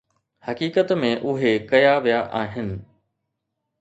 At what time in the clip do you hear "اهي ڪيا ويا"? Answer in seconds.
1.31-2.21